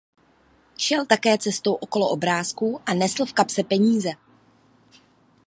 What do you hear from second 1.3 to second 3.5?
cestou okolo obrázku a nesl v